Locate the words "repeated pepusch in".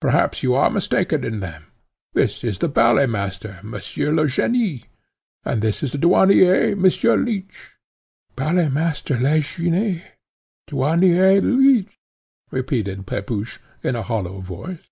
12.50-13.94